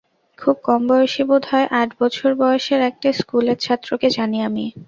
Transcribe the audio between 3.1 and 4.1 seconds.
স্কুলের ছাত্রকে